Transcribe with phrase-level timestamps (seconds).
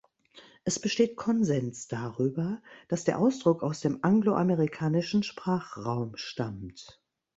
[0.63, 6.99] Es besteht Konsens darüber, dass der Ausdruck aus dem angloamerikanischen Sprachraum stammt.